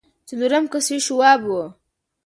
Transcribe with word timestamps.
څلورم 0.27 0.65
کس 0.71 0.87
يې 0.93 0.97
شواب 1.05 1.41
و. 1.45 1.51